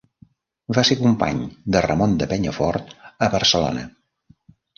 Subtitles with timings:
[0.77, 1.41] Va ser company
[1.75, 2.91] de Ramon de Penyafort
[3.27, 3.87] a Barcelona.